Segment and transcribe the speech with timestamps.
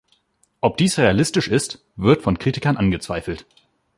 [0.61, 3.45] Ob dies realistisch ist, wird von Kritikern angezweifelt.